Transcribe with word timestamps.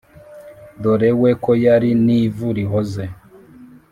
dore 0.81 1.09
we 1.21 1.31
ko 1.43 1.51
yari 1.65 1.89
n’ivu 2.05 2.47
rihoze 2.57 3.03